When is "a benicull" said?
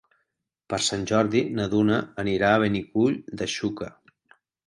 2.55-3.21